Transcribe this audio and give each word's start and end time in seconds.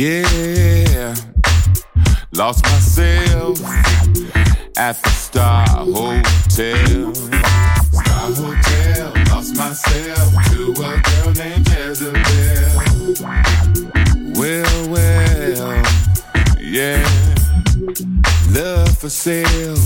Yeah, 0.00 1.14
lost 2.32 2.64
myself 2.64 3.60
at 4.78 4.96
the 5.02 5.10
Star 5.10 5.66
Hotel. 5.68 7.14
Star 7.92 8.32
Hotel, 8.32 9.12
lost 9.28 9.54
myself 9.56 10.32
to 10.52 10.72
a 10.72 11.02
girl 11.04 11.32
named 11.34 11.68
Jezebel. 11.68 13.12
Well, 14.40 14.88
well, 14.88 15.82
yeah, 16.58 17.04
love 18.52 18.96
for 18.96 19.10
sale, 19.10 19.76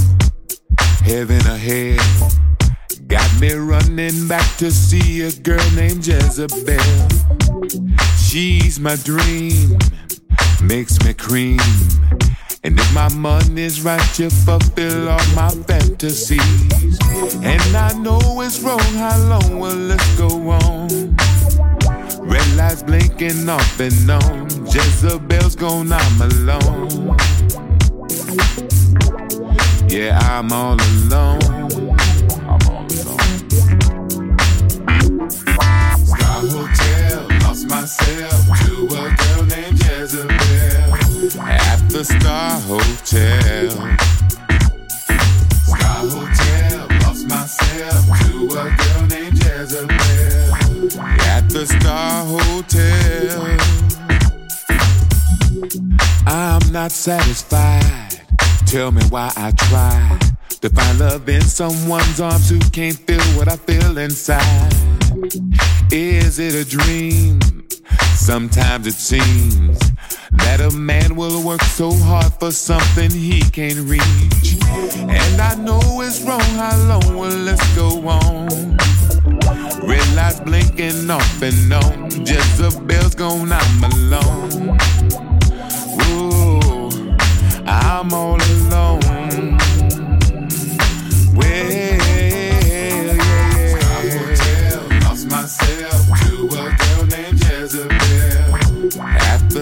heaven 1.02 1.44
or 1.48 1.58
hell. 1.58 2.30
Got 3.08 3.41
me 3.41 3.52
running 3.55 4.28
back 4.28 4.46
to 4.58 4.70
see 4.70 5.22
a 5.22 5.33
girl 5.33 5.70
named 5.74 6.06
Jezebel. 6.06 7.08
She's 8.34 8.80
my 8.80 8.96
dream, 8.96 9.78
makes 10.60 11.00
me 11.04 11.14
cream. 11.14 11.60
And 12.64 12.76
if 12.76 12.92
my 12.92 13.08
money's 13.10 13.82
right, 13.82 14.18
you 14.18 14.28
fulfill 14.28 15.08
all 15.08 15.24
my 15.36 15.50
fantasies. 15.68 16.98
And 17.44 17.76
I 17.76 17.92
know 17.96 18.41
it's 18.41 18.58
wrong, 18.58 18.80
how 18.80 19.18
long 19.28 19.60
will 19.60 19.86
this 19.86 20.18
go 20.18 20.50
on? 20.50 21.16
Red 22.26 22.56
lights 22.56 22.82
blinking 22.82 23.48
off 23.48 23.78
and 23.78 24.10
on. 24.10 24.48
Jezebel's 24.66 25.54
gone, 25.54 25.92
I'm 25.92 26.22
alone. 26.22 27.16
Yeah, 29.88 30.19
I'm 30.20 30.50
all 30.50 30.76
alone. 30.80 31.53
Myself 37.84 38.46
to 38.64 38.86
a 38.86 39.14
girl 39.14 39.44
named 39.44 39.78
Jezebel 39.84 41.38
at 41.42 41.80
the 41.91 42.02
Star 42.02 42.58
Hotel. 42.60 43.70
Star 45.66 46.00
Hotel, 46.08 46.86
lost 47.02 47.28
myself 47.28 48.04
to 48.22 48.46
a 48.46 48.74
girl 48.74 49.06
named 49.08 49.36
Jezebel 49.36 49.94
at 51.20 51.46
the 51.50 51.66
Star 51.66 52.24
Hotel. 52.24 53.44
I'm 56.26 56.72
not 56.72 56.91
satisfied. 56.91 58.22
Tell 58.64 58.92
me 58.92 59.02
why 59.10 59.30
I 59.36 59.50
try 59.50 60.19
to 60.62 60.70
find 60.70 60.98
love 61.00 61.28
in 61.28 61.42
someone's 61.42 62.19
arms 62.19 62.48
who 62.48 62.60
can't 62.70 62.96
feel 62.96 63.20
what 63.36 63.48
I 63.48 63.56
feel 63.56 63.98
inside. 63.98 64.72
Is 65.92 66.38
it 66.38 66.54
a 66.54 66.64
dream? 66.64 67.53
Sometimes 68.16 68.86
it 68.86 68.94
seems 68.94 69.78
that 70.32 70.60
a 70.60 70.70
man 70.70 71.16
will 71.16 71.42
work 71.42 71.62
so 71.62 71.92
hard 71.92 72.32
for 72.34 72.50
something 72.50 73.10
he 73.10 73.41
can't 73.50 73.80
reach. 73.80 74.56
And 74.97 75.41
I 75.41 75.54
know 75.56 75.80
it's 76.00 76.22
wrong, 76.22 76.41
how 76.41 76.76
long 76.88 77.16
will 77.16 77.44
this 77.44 77.76
go 77.76 77.88
on? 78.08 78.76
Red 79.86 80.14
lights 80.14 80.41
blinking 80.41 81.10
off 81.10 81.42
and 81.42 81.72
on. 81.72 82.10
Jezebel's 82.24 83.14
gone, 83.14 83.53
I'm 83.53 83.84
alone. 83.84 84.78
Ooh, 86.08 87.16
I'm 87.66 88.12
all 88.12 88.41
alone. 88.41 89.03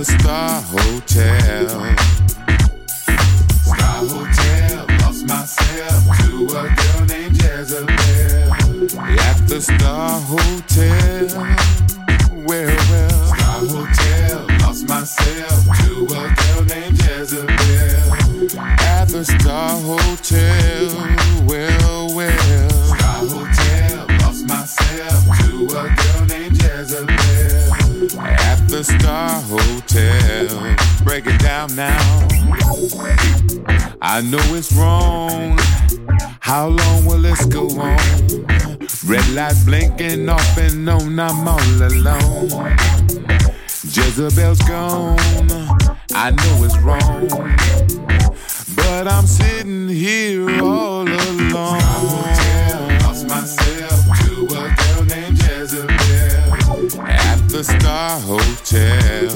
The 0.02 0.18
Star 0.18 0.60
Hotel. 0.62 1.68
Star 3.62 4.04
Hotel, 4.04 4.86
lost 5.00 5.26
myself 5.26 6.02
to 6.18 6.32
a 6.46 6.62
girl 6.74 7.06
named 7.06 7.36
Jezebel 7.40 8.52
at 9.20 9.38
the 9.46 9.60
Star 9.60 10.20
Hotel. 10.20 11.28
Well, 12.32 12.76
well, 12.91 13.26
Star 13.26 13.60
Hotel, 13.60 14.46
lost 14.60 14.88
myself 14.88 15.64
to 15.84 15.92
a 16.04 16.34
girl 16.34 16.62
named 16.64 16.98
Jezebel 16.98 18.58
at 18.58 19.06
the 19.08 19.24
Star 19.24 19.78
Hotel. 19.78 20.88
Well, 21.46 22.01
Star 28.84 29.41
Hotel. 29.43 30.76
Break 31.04 31.26
it 31.26 31.41
down 31.41 31.75
now. 31.76 32.28
I 34.00 34.20
know 34.22 34.41
it's 34.54 34.72
wrong. 34.72 35.59
How 36.41 36.69
long 36.69 37.04
will 37.06 37.22
this 37.22 37.44
go 37.47 37.69
on? 37.81 37.98
Red 39.06 39.28
lights 39.31 39.65
blinking 39.65 40.28
off 40.28 40.59
and 40.59 40.88
on, 40.88 41.19
I'm 41.19 41.47
all 41.47 41.82
alone. 41.82 42.48
Jezebel's 43.84 44.60
gone, 44.62 45.19
I 46.15 46.31
know 46.31 46.65
it's 46.65 46.78
wrong. 46.78 47.28
But 48.75 49.06
I'm 49.06 49.26
sitting 49.26 49.88
here 49.88 50.62
all 50.62 51.06
alone. 51.09 52.41
Star 57.62 58.18
Hotel. 58.18 59.28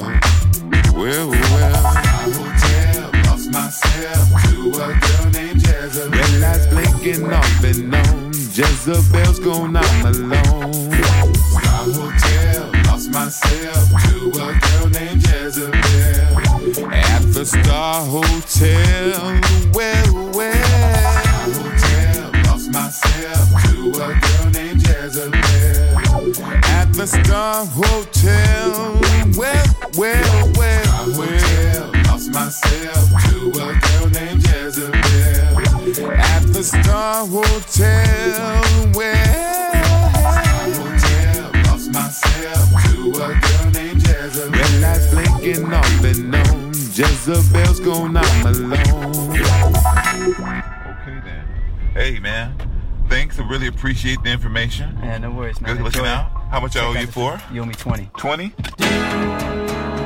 Well, 0.94 1.28
well, 1.28 1.74
Star 1.74 2.26
Hotel. 2.32 3.10
Lost 3.24 3.52
myself 3.52 4.28
to 4.42 4.70
a 4.70 4.98
girl 4.98 5.30
named 5.30 5.62
Jezebel. 5.62 6.10
Red 6.10 6.40
lights 6.40 6.66
blinking 6.66 7.32
off 7.32 7.64
and 7.64 7.94
on. 7.94 8.32
Jezebel's 8.32 9.38
gone, 9.38 9.76
I'm 9.76 10.06
alone. 10.06 10.92
Star 11.34 11.84
Hotel. 11.84 12.70
Lost 12.86 13.10
myself 13.10 13.88
to 14.08 14.30
a 14.30 14.58
girl 14.58 14.88
named 14.90 15.22
Jezebel 15.22 16.92
at 16.92 17.22
the 17.32 17.44
Star 17.44 18.04
Hotel. 18.04 19.40
Well. 19.72 19.95
The 26.96 27.06
Star 27.06 27.66
Hotel. 27.66 28.72
Well, 29.36 29.66
well, 29.98 30.52
well, 30.56 31.12
well. 31.18 31.92
Lost 32.04 32.32
myself 32.32 33.08
to 33.28 33.50
a 33.50 33.52
girl 33.52 34.08
named 34.10 34.42
Jezebel 34.42 34.94
at 36.16 36.42
the 36.54 36.62
Star 36.62 37.26
Hotel. 37.26 38.62
Well. 38.94 39.76
Lost 41.66 41.92
myself 41.92 42.68
to 42.86 43.10
a 43.10 43.12
girl 43.12 43.70
named 43.72 44.02
Jezebel. 44.02 44.52
Red 44.52 44.80
lights 44.80 45.06
blinking 45.10 45.72
off 45.74 46.04
and 46.04 46.34
on. 46.34 46.68
Jezebel's 46.72 47.80
gone, 47.80 48.16
I'm 48.16 48.46
alone. 48.46 49.32
Okay 50.96 51.20
then. 51.24 51.44
Hey 51.92 52.18
man, 52.20 52.54
thanks. 53.26 53.40
I 53.40 53.48
really 53.48 53.66
appreciate 53.66 54.22
the 54.22 54.30
information. 54.30 54.96
Yeah, 55.02 55.18
no 55.18 55.30
worries, 55.30 55.60
man. 55.60 55.76
Good 55.76 55.84
looking 55.84 56.06
out. 56.06 56.30
How 56.50 56.60
much 56.60 56.76
I 56.76 56.86
owe 56.86 56.92
you 56.92 57.06
for? 57.06 57.40
You 57.52 57.62
owe 57.62 57.66
me 57.66 57.74
20. 57.74 58.10
20? 58.16 60.05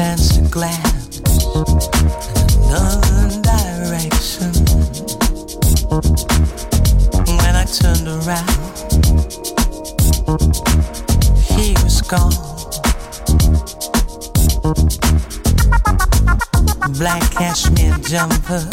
chance 0.00 0.36
to 0.38 0.42
glance 0.48 1.18
in 1.18 2.70
another 2.70 3.28
direction. 3.42 4.50
When 7.40 7.54
I 7.54 7.66
turned 7.66 8.08
around, 8.08 8.60
he 11.52 11.74
was 11.84 12.00
gone. 12.00 12.32
Black 16.98 17.22
cashmere 17.32 17.98
jumper 17.98 18.64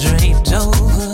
draped 0.00 0.52
over 0.54 1.13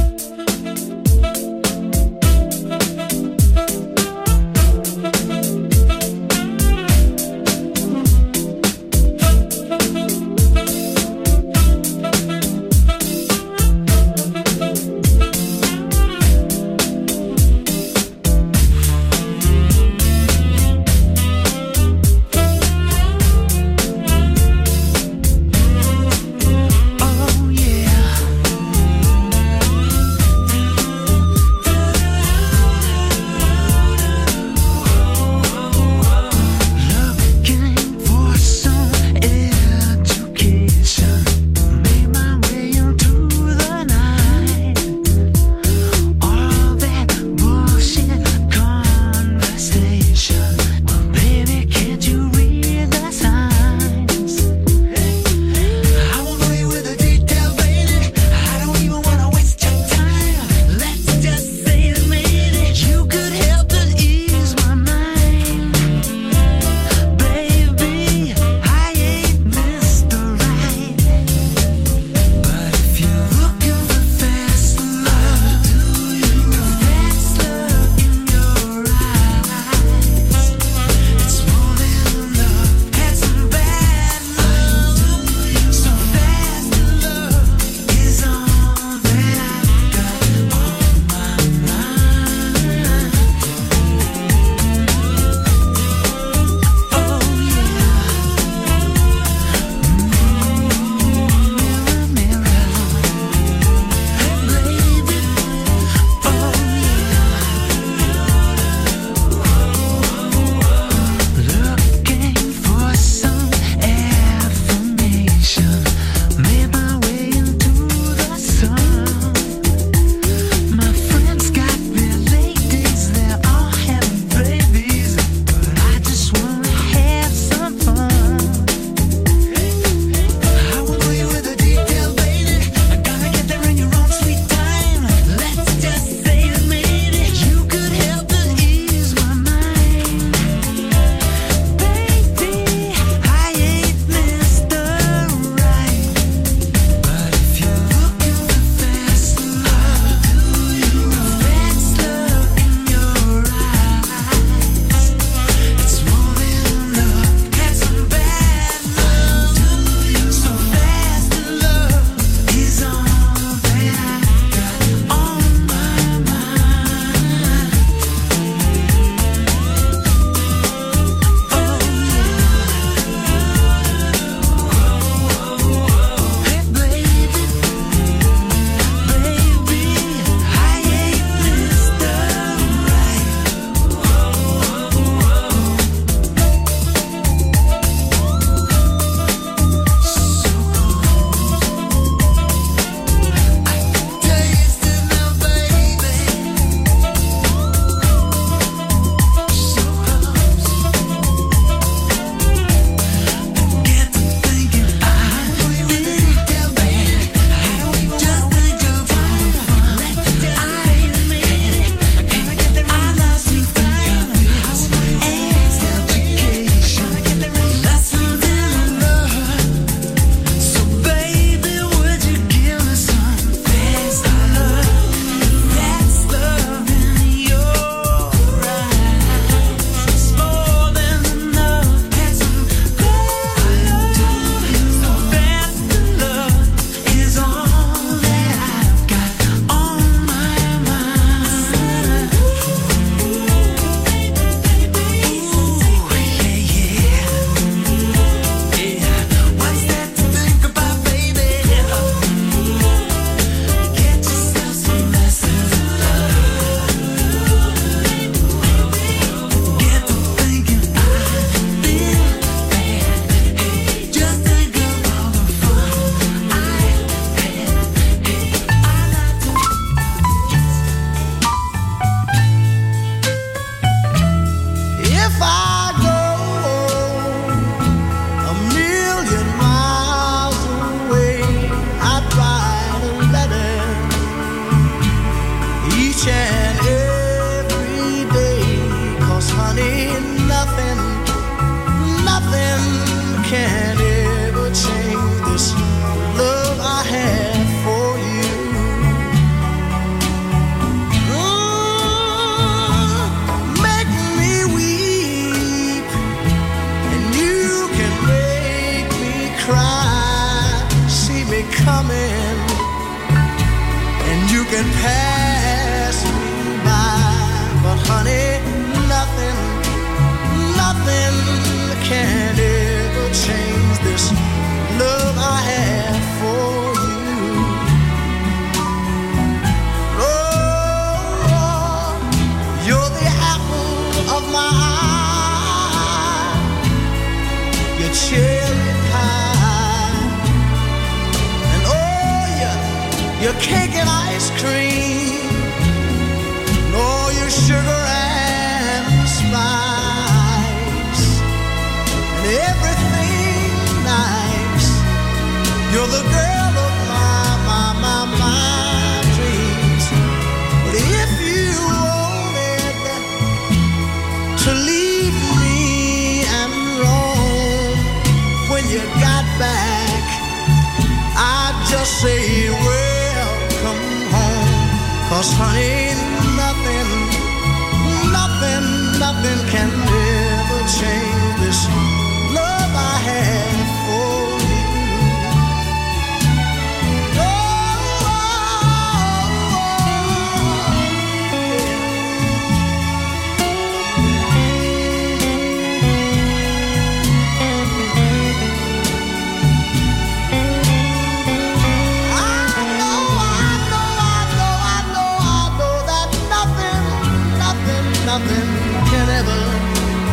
nothing 408.31 408.71
can 409.11 409.27
ever 409.39 409.61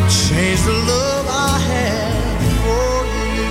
change 0.07 0.61
the 0.61 0.71
love 0.71 1.25
I 1.27 1.59
have 1.69 2.41
for 2.63 2.95
you. 3.35 3.49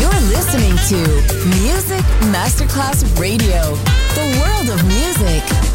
You're 0.00 0.22
listening 0.36 0.76
to 0.90 1.00
Music 1.60 2.04
Masterclass 2.32 3.04
Radio, 3.20 3.62
the 4.14 4.26
world 4.40 4.68
of 4.70 4.82
music. 4.86 5.65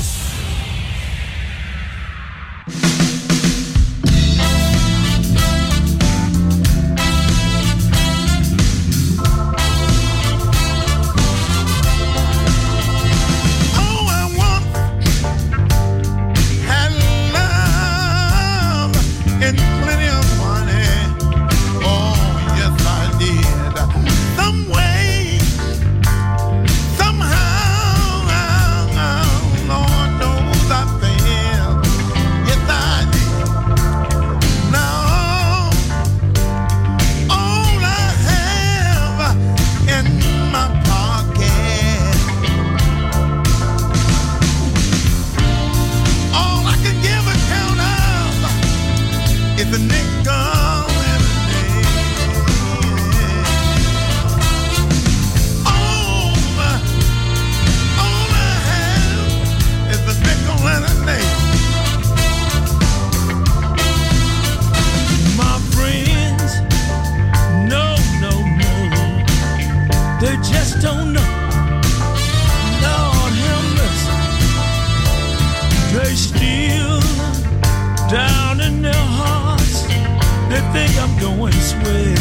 Think 80.73 80.93
I'm 81.03 81.13
going 81.19 81.53
swell, 81.53 82.15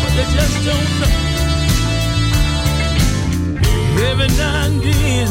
but 0.00 0.12
they 0.16 0.26
just 0.36 0.56
don't 0.64 0.90
know. 1.00 1.14
Every 4.08 4.28
now 4.36 4.66
and 4.66 4.80
then, 4.80 5.30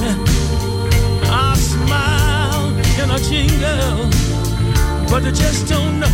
I 1.31 1.55
smile 1.55 2.73
and 2.99 3.11
I 3.11 3.17
jingle, 3.19 4.09
but 5.09 5.23
they 5.23 5.31
just 5.31 5.69
don't 5.69 5.99
know. 6.01 6.13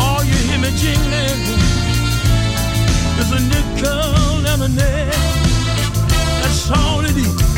All 0.00 0.24
you 0.24 0.38
hear 0.48 0.58
me 0.58 0.70
jingling 0.80 1.40
is 3.20 3.30
a 3.32 3.40
nickel 3.52 4.46
and 4.46 4.62
a 4.62 4.68
lemonade. 4.68 5.12
That's 6.42 6.70
all 6.70 7.04
it 7.04 7.16
is. 7.16 7.55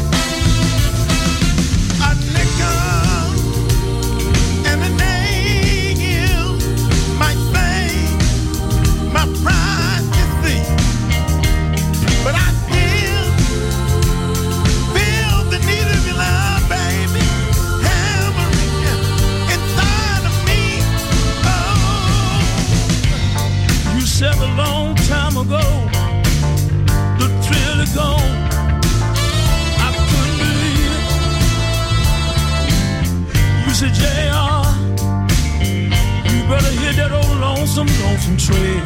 lonesome, 37.77 38.03
lonesome 38.03 38.37
trail. 38.37 38.83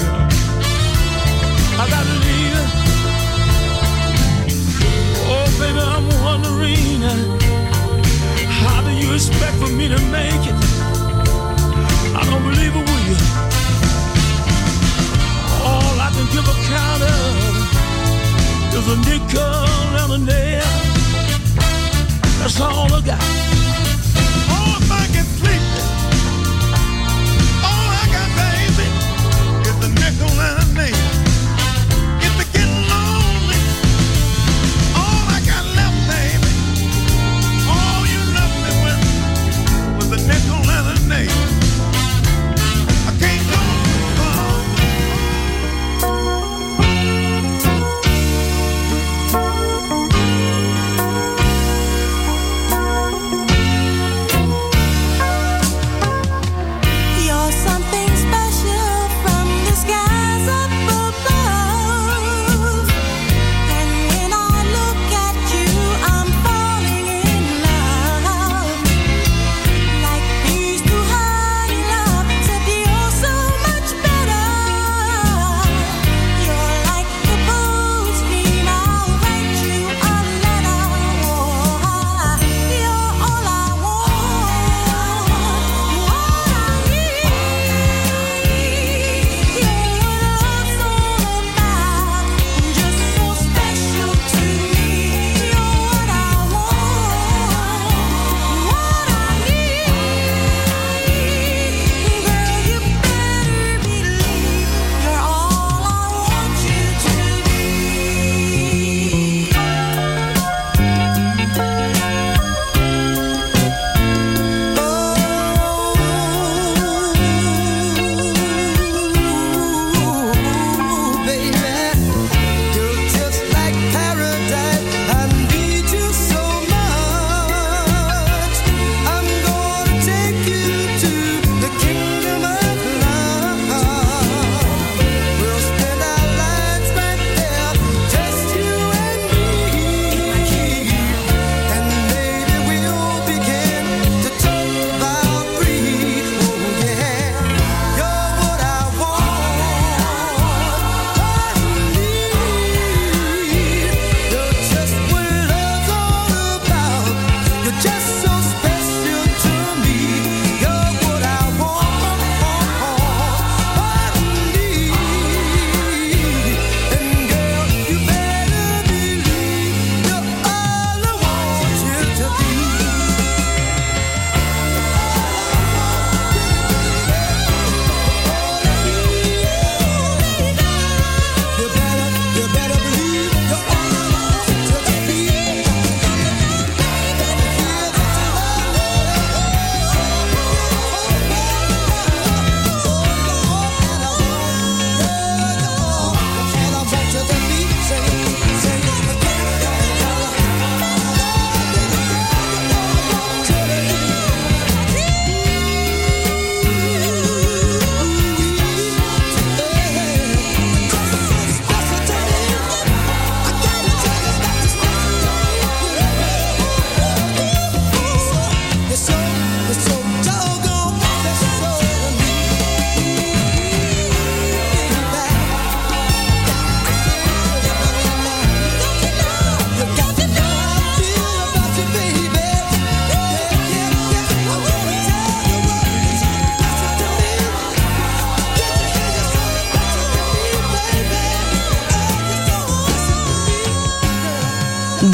I 1.78 1.86
gotta 1.88 2.14
leave. 2.24 2.42
Oh, 5.30 5.46
baby, 5.58 5.78
I'm 5.78 6.08
wondering 6.24 7.02
how 8.60 8.82
do 8.82 8.90
you 8.90 9.14
expect 9.14 9.56
for 9.56 9.68
me 9.68 9.88
to 9.88 9.98
make 10.10 10.46
it? 10.50 10.56
I 12.14 12.22
don't 12.28 12.42
believe 12.42 12.74
it, 12.74 12.84
will? 12.90 13.18
All 15.64 16.00
I 16.00 16.10
can 16.14 16.26
give 16.34 16.48
a 16.48 16.56
count 16.72 17.02
of 17.02 17.34
is 18.74 18.86
a 18.88 18.96
nickel 19.08 19.66
and 20.00 20.12
a 20.12 20.18
nail. 20.18 20.72
That's 22.40 22.60
all 22.60 22.92
I 22.92 23.00
got. 23.06 23.61
name. 41.12 41.41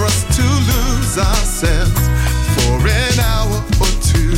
Us 0.00 0.24
to 0.36 0.42
lose 0.42 1.18
ourselves 1.18 2.08
for 2.54 2.88
an 2.88 3.20
hour 3.20 3.58
or 3.80 3.92
two. 4.00 4.32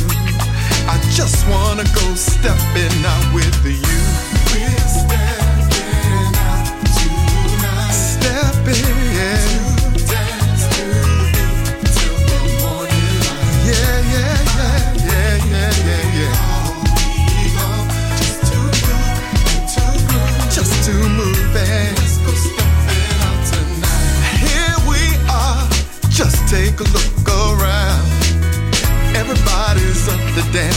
I 0.89 0.99
just 1.15 1.47
wanna 1.47 1.85
go 1.95 2.15
stepping 2.15 3.05
out 3.05 3.33
with 3.33 3.65
you. 3.65 3.79
We're 4.51 4.87
stepping 4.99 6.35
out 6.35 6.67
tonight. 6.97 7.93
Stepping. 7.93 9.42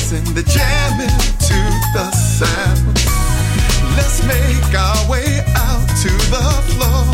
Dancing, 0.09 0.35
the 0.35 0.43
jamming 0.43 1.09
to 1.49 1.59
the 1.93 2.11
sound. 2.13 2.87
Let's 3.97 4.23
make 4.25 4.75
our 4.75 5.11
way 5.11 5.43
out 5.57 5.87
to 6.03 6.11
the 6.31 6.47
floor. 6.71 7.07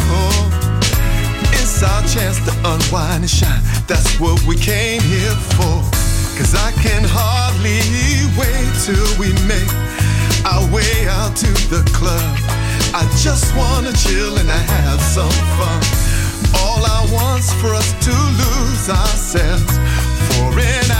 It's 1.52 1.82
our 1.82 2.02
chance 2.02 2.38
to 2.44 2.52
unwind 2.64 3.22
and 3.22 3.30
shine. 3.30 3.62
That's 3.86 4.18
what 4.20 4.42
we 4.44 4.56
came 4.56 5.00
here 5.02 5.36
for. 5.56 5.80
Cause 6.36 6.54
I 6.54 6.72
can 6.82 7.04
hardly 7.04 7.80
wait 8.36 8.68
till 8.84 9.08
we 9.18 9.32
make 9.46 9.72
our 10.44 10.64
way 10.72 11.08
out 11.08 11.36
to 11.36 11.52
the 11.70 11.82
club. 11.94 12.36
I 12.94 13.04
just 13.22 13.54
wanna 13.56 13.92
chill 13.92 14.36
and 14.38 14.48
have 14.48 15.00
some 15.00 15.36
fun. 15.56 15.80
All 16.60 16.84
I 16.84 17.08
want's 17.12 17.52
for 17.54 17.72
us 17.74 17.92
to 18.04 18.12
lose 18.12 18.90
ourselves 18.90 19.78
for 20.28 20.58
an 20.58 20.91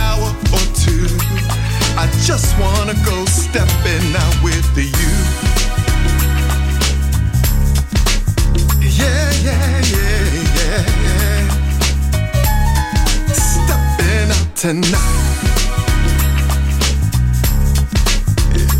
just 2.25 2.57
wanna 2.57 2.93
go 3.03 3.25
stepping 3.25 4.15
out 4.15 4.43
with 4.43 4.77
you. 4.77 5.13
Yeah, 8.79 9.31
yeah, 9.43 9.81
yeah, 9.93 10.23
yeah, 10.57 10.85
yeah. 11.03 11.41
Stepping 13.33 14.31
out 14.31 14.55
tonight. 14.55 15.19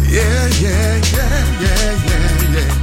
Yeah, 0.08 0.48
yeah, 0.62 1.02
yeah, 1.14 1.60
yeah, 1.62 1.92
yeah, 2.06 2.56
yeah. 2.56 2.83